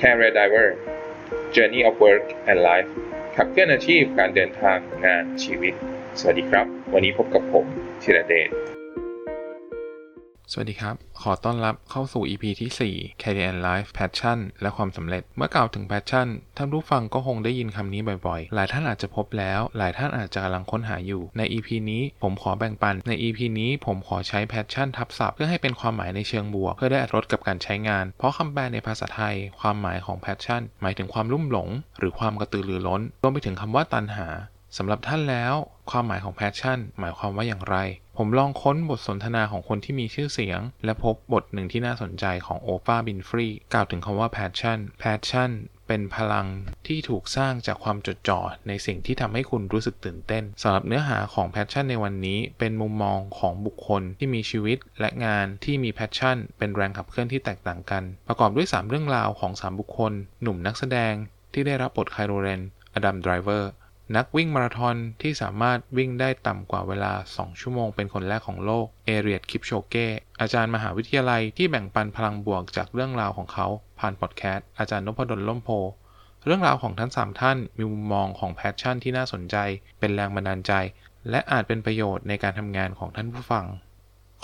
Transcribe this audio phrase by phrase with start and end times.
[0.00, 0.68] Career Diver
[1.54, 2.90] Journey of Work and Life
[3.36, 5.74] ขับเคลื่อนอาชีพการเดินทางงานชีวิต
[6.18, 7.66] สวัสดีครับ วันนี้พบกับผม
[8.02, 8.48] ธีรเดช
[10.52, 21.22] สวัสดีครับ ขอต้อนรับเข้าสู่ EP ที่ 4 Career and Life Passion และความสำเร็จ เมื่อกล่าวถึง Passion ท่านผู้ฟังก็คงได้ยินคำนี้บ่อยๆ หลายท่านอาจจะพบแล้ว หลายท่านอาจจะกำลังค้นหาอยู่
[21.38, 31.68] ใน EP นี้ผมขอแบ่งปัน ใน EP นี้ผมขอใช้ Passion ทับศัพท์เพื่อให้เป็นความหมายในเชิงบวก เพื่อได้อรรถรสกับการใช้งาน เพราะคำแปลในภาษาไทย ความหมายของ Passion หมายถึงความลุ่มหลง
[31.98, 34.28] หรือความกระตือรือร้น รวมไปถึงคำว่าตันหา
[34.76, 35.54] สำหรับท่านแล้ว
[35.90, 37.76] ความหมายของ passion หมายความว่าอย่างไร
[38.16, 45.50] ผมลองค้นบทสนทนาของคนที่มีชื่อเสียง และพบบทหนึ่งที่น่าสนใจของโอปาบินฟรีกล่าวถึงคำว่า passion passion
[45.86, 46.46] เป็นพลัง
[46.86, 61.14] ที่ถูกสร้างจากความจดจ่อในสิ่งที่ทำให้คุณรู้สึกตื่นเต้นสำหรับเนื้อหาของ passion ในวันนี้ เป็นมุมมองของบุคคลที่มีชีวิตและงานที่มี passion เป็นแรงขับเคลื่อนที่แตกต่างกัน ประกอบด้วย 3 เรื่องราวของ 3 บุคคล หนุ่มนักแสดง
[61.52, 62.62] ที่ได้รับบทไคโลเรน
[62.94, 63.72] อดัมไดรเวอร์
[64.14, 69.94] นักวิ่งมาราธอนที่สามารถวิ่งได้ต่ำกว่าเวลา 2 ชั่วโมงเป็นคนแรกของโลก เอเลียด คิปโชเก
[70.40, 73.66] อาจารย์มหาวิทยาลัยที่แบ่งปันพลังบวกจากเรื่องราวของเขา
[73.98, 75.70] ผ่านพอดแคสต์ อาจารย์นภดล ร่มโพธิ์
[76.44, 79.56] เรื่องราวของทั้ง 3 ท่านมีมุมมองของ passion ที่น่าสนใจ
[79.98, 80.72] เป็นแรงบันดาลใจ
[81.30, 83.66] และอาจเป็นประโยชน์ในการทำงานของท่านผู้ฟัง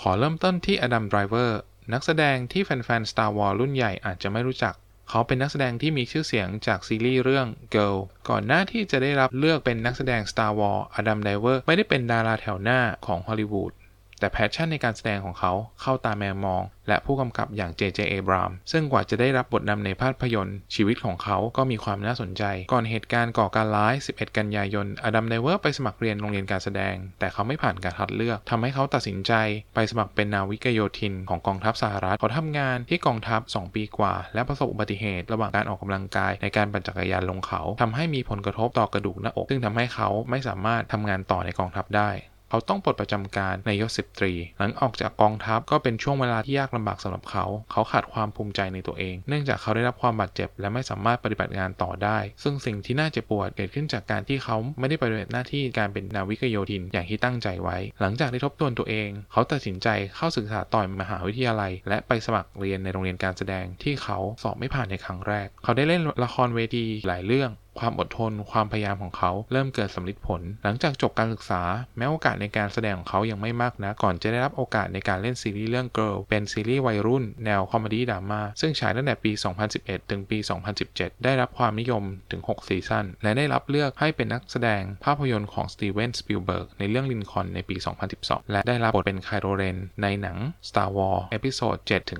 [0.01, 1.59] ขอเริ่มต้นที่อดัม ไดรเวอร์
[1.93, 4.73] นักแสดงที่แฟนๆ Star Wars รุ่นใหญ่อาจจะไม่รู้จัก
[5.15, 7.97] เขาเป็นนักแสดงที่มีชื่อเสียงจากซีรีส์เรื่อง Girls
[8.29, 13.71] ก่อนหน้าที่จะได้รับเลือกเป็นนักแสดง Star Wars อดัมไดรเวอร์ไม่ได้เป็นดาราแถวหน้าของฮอลลีวูด
[14.19, 17.99] แต่ passion ในการแสดงของเขาเข้าตาแมวมอง และผู้กำกับอย่าง J.J.
[18.13, 29.33] Abrams ซึ่งกว่าจะได้รับบทนำในภาพยนตร์ ชีวิตของเขาก็มีความน่าสนใจ ก่อนเหตุการณ์ก่อการร้าย 11 กันยายน อดัมไดรเวอร์ไปสมัครเรียนโรงเรียนการแสดง แต่เขาไม่ผ่านการคัดเลือกทำให้เขาตัดสินใจ
[29.75, 42.11] ไปสมัครเป็นนาวิกโยธินของกองทัพสหรัฐเขาทำงานที่กองทัพ 2 ปีกว่า และประสบอุบัติเหตุระหว่างการออกกำลังกายในการปั่นจักรยานลงเขาทำให้มีผลกระทบต่อกระดูกหน้าอก ซึ่งทำให้เขาไม่สามารถทำงานต่อในกองทัพได้
[42.53, 71.61] เขาต้องปลดประจำการในยศสิบตรี หลังออกจากกองทัพก็เป็นช่วงเวลาที่ยากลำบากสำหรับเขา เขาขาดความภูมิใจในตัวเอง เนื่องจากเขาได้รับความบาดเจ็บ และไม่สามารถปฏิบัติงานต่อได้ ซึ่งสิ่งที่น่าเจ็บปวดเกิดขึ้นจากการที่เขาไม่ได้ปฏิบัติหน้าที่การเป็นนาวิกโยธินอย่างที่ตั้งใจไว้ หลังจากได้ทบทวนตัวเอง เขาตัดสินใจเข้าศึกษาต่อยมหาวิทยาลัย และไปสมัครเรียนในโรงเรียนการแสดงที่เขาสอบไม่ผ่านในครั้งแรก เขาได้เล่นละครเวทีหลายเรื่อง ความอดทน ความพยายามของเขา เริ่มเกิดสัมฤทธิ์ผล หลังจากจบการศึกษา
[71.97, 79.31] แม้โอกาสในการแสดงของเขายังไม่มากนะก่อนจะได้รับโอกาสในการเล่นซีรีส์เรื่อง Girl เป็นซีรีส์วัยรุ่น แนวคอมเมดี้ดราม่าซึ่งฉายตั้งแต่ปี
[79.71, 80.37] 2011 ถึงปี
[80.81, 87.75] 2017 ได้รับความนิยมถึง 6 ซีซั่น และได้รับเลือกให้เป็นนักแสดงภาพยนตร์ของสตีเวนสปิลเบิร์กในเรื่องลินคอนในปี
[88.13, 90.37] 2012 และได้รับบทเป็นไคโลเรนในหนัง
[90.69, 91.75] Star Wars episode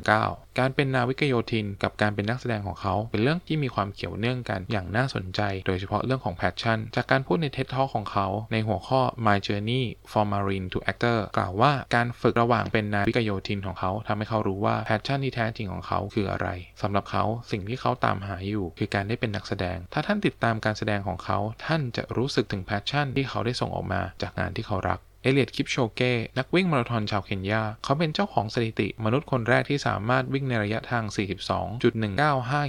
[0.07, 11.19] 7-9การเป็นนาวิกโยธิน กับการเป็นนักแสดงของเขา เป็นเรื่องที่มีความเกี่ยวเนื่องกันอย่างน่าสนใจโดยเฉพาะเรื่องของ passion จากการพูดใน TED Talk ของเขา ในหัวข้อ My Journey from Marine to Actor
[11.37, 16.47] กล่าวว่าการฝึกระหว่างเป็นนาวิกโยธินของเขาทำให้เขารู้ว่า passion ที่แท้จริงของเขาคืออะไร
[16.81, 31.03] สำหรับเขาสิ่งที่เขาตามหาอยู่คือการได้เป็นนักแสดง ถ้าท่านติดตามการแสดงของเขา ท่านจะรู้สึกถึง passion ที่เขาได้ส่งออกมาจากงานที่เขารัก เอเลียดคิปโชเก้ นักวิ่งมาราธอนชาวเคนยา เขาเป็นเจ้าของสถิติ มนุษย์คนแรกที่สามารถวิ่งในระยะทาง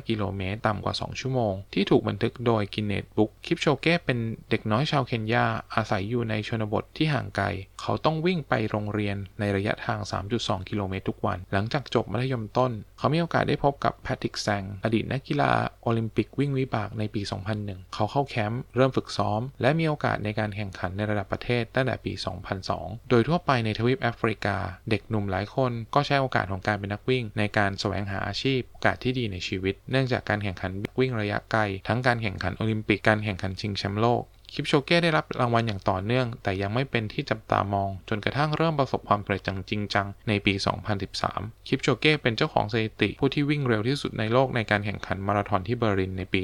[0.00, 4.19] 42.195 กิโลเมตร ต่ำกว่า 2 ชั่วโมง ที่ถูกบันทึกโดยกินเนตบุ๊ก คิปโชเก้เป็น
[4.50, 5.44] เด็กน้อยชาวเคนยา
[5.75, 7.47] อาศัยอยู่ในชนบทที่ห่างไกล
[7.87, 9.99] เขาต้องวิ่งไปโรงเรียนในระยะทาง
[10.34, 15.53] 3.2 กิโลเมตรทุกวัน หลังจากจบมัธยมต้น เขามีโอกาสได้พบกับแพทริกแซง อดีตนักกีฬา
[15.83, 17.22] โอลิมปิกวิ่งวิบากในปี
[17.59, 22.12] 2001 เขาเข้าแคมป์เริ่มฝึกซ้อม และมีโอกาสในการแข่งขันในระดับประเทศตั้งแต่ปี
[22.61, 24.56] 2002 โดยทั่วไปในทวีปแอฟริกา
[24.91, 30.71] เด็กหนุ่มหลายคนก็ใช้โอกาสของการเป็นนักวิ่ง ในการแสวงหาอาชีพโอกาสที่ดีในชีวิต เนื่องจากการแข่งขัน
[31.01, 34.25] วิ่งระยะไกล ทั้งการแข่งขันโอลิมปิกการแข่งขันชิงแชมป์โลก
[34.56, 40.54] คิปโชเก้ได้รับรางวัลอย่างต่อเนื่อง แต่ยังไม่เป็นที่จับตามอง จนกระทั่งเริ่มประสบความสำเร็จจริงจังในปี
[41.10, 46.42] 2013 คิปโชเก้เป็นเจ้าของสถิติ ผู้ที่วิ่งเร็วที่สุดในโลกในการแข่งขันมาราธอนที่เบอร์ลินในปี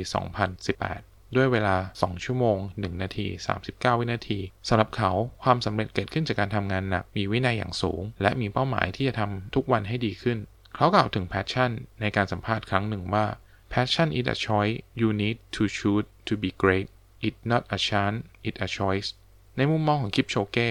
[0.66, 3.26] 2018ด้วยเวลา 2 ชั่วโมง 1 นาที
[3.62, 5.10] 39 วินาที สำหรับเขา
[5.42, 10.38] ความสำเร็จเกิดขึ้นจากการทำงานหนัก มีวินัยอย่างสูง และมีเป้าหมายที่จะทำทุกวันให้ดีขึ้น
[10.76, 11.70] เขากล่าวถึง passion
[12.00, 13.26] ในการสัมภาษณ์ครั้งหนึ่งว่า
[13.72, 16.88] passion is a choice you need to choose to be great
[17.26, 18.18] it not a chance
[18.48, 19.08] it a choice
[19.56, 20.70] ในมุมมองของคิปโชเก้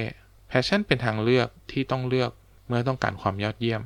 [0.50, 2.32] passion เป็นทางเลือกที่ต้องเลือก
[2.68, 3.82] เมื่อต้องการความยอดเยี่ยม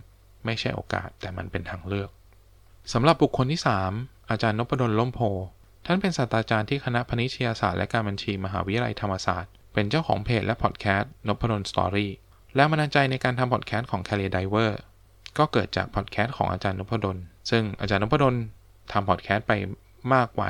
[0.45, 2.09] ไม่ใช่โอกาสแต่มันเป็นทางเลือก
[2.93, 3.61] สำหรับบุคคลที่
[3.95, 5.19] 3 อาจารย์นภดล ร่มโพธิ์
[5.85, 12.11] ท่านเป็นศาสตราจารย์ที่คณะพาณิชยศาสตร์และการบัญชีมหาวิทยาลัยธรรมศาสตร์ เป็นเจ้าของเพจและพอดแคสต์นภดล Story
[12.55, 14.71] แรงบันดาลใจในการทำพอดแคสต์ของ Career Driver
[15.37, 17.17] ก็เกิดจากพอดแคสต์ของอาจารย์นภดล
[17.49, 18.35] ซึ่งอาจารย์นภดล
[18.91, 19.53] ทำพอดแคสต์ไป
[20.13, 20.47] มากกว่า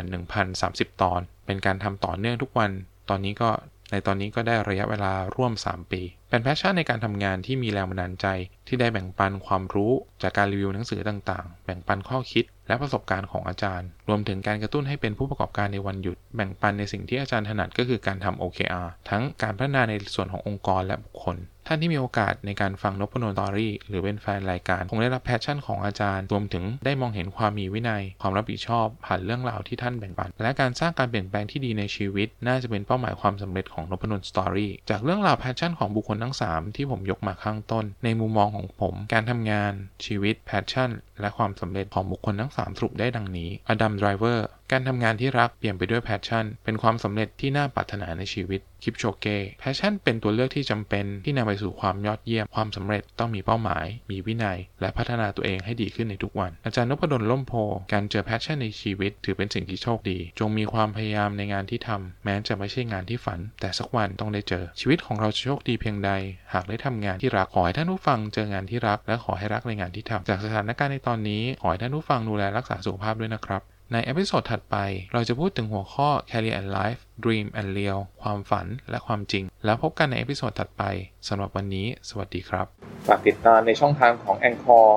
[0.50, 2.72] 1,030 ตอน เป็นการทำต่อเนื่องทุกวัน
[3.10, 3.50] ตอนนี้ก็
[3.92, 6.02] ในตอนนี้ก็ได้ระยะเวลาร่วม 3 ปี
[6.34, 8.28] เป็น passion ในการทำงานที่มีแรงบันดาลใจ
[8.68, 21.38] ที่ได้แบ่งปันความรู้จากการรีวิวหนังสือต่างๆ แบ่งปันข้อคิด และประสบการณ์ของอาจารย์ รวมถึงการกระตุ้นให้เป็นผู้ประกอบการในวันหยุด แบ่งปันในสิ่งที่อาจารย์ถนัดก็คือการทำ OKR ทั้งการพัฒนาในส่วนขององค์กรและบุคคล
[21.68, 37.86] ท่านที่มีโอกาสในการฟังนพนนตอรี่ หรือเป็นแฟนรายการ คงได้รับ passion ของอาจารย์ รวมถึงได้มองเห็นความมีวินัย ความรับผิดชอบผ่านเรื่องราวที่ท่านแบ่งปัน และการสร้างการเปลี่ยนแปลงที่ดีในชีวิต น่าจะเป็นเป้าหมายความสำเร็จของนภดล Story จากเรื่องราว passion ของบุคคลทั้ง 3 ที่ผมยกมาข้างต้น
[38.04, 39.74] ในมุมมองของผม การทำงาน
[40.06, 40.92] ชีวิต passion
[41.22, 57.54] และความสำเร็จของบุคคลทั้ง 3 สรุปได้ดังนี้อดัมไดรเวอร์ การทำงานที่รักเปลี่ยนไปด้วย passion เป็นความสำเร็จที่น่าปรารถนาในชีวิต คิปโชเก้ passion เป็นตัวเลือกที่จำเป็นที่นำไปสู่ความยอดเยี่ยม ความสำเร็จต้องมีเป้าหมาย มีวินัย และพัฒนาตัวเองให้ดีขึ้นในทุกวัน อาจารย์นภดล ร่มโพธิ์
[57.94, 66.12] การเจอ passion ในชีวิต ถือเป็นสิ่งที่โชคดี จงมีความพยายามในงานที่ทำแม้จะไม่ใช่งานที่ฝัน แต่สักวันต้องได้เจอ ชีวิตของเราจะโชคดีเพียงใด
[66.54, 74.78] หากได้ทำงานที่รักขอให้ท่านผู้ฟังเจองานที่รักและขอให้รักในงานที่ทำจากสถานการณ์ในตอนนี้ขอให้ท่านผู้ฟังดูแลรักษาสุขภาพด้วยนะครับ ใน episode ถัดไป
[75.14, 80.84] เราจะพูดถึงหัวข้อ Career and Life Dream and Real ความฝันและความจริง แล้วพบกันใน episode ถัดไป
[81.28, 82.66] สำหรับวันนี้ สวัสดีครับ
[83.08, 84.88] ฝากติดตามในช่องทางของ Anchor,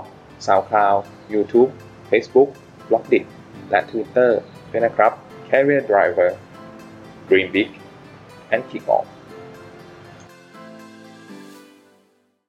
[0.46, 1.00] SoundCloud,
[1.34, 1.70] YouTube,
[2.10, 2.50] Facebook,
[2.88, 3.24] b l o g d i t
[3.70, 4.30] และ Twitter
[4.70, 5.12] ด้วยนะครับ
[5.48, 6.30] Career Driver
[7.28, 7.68] Dream Big
[8.54, 9.06] and Kick Off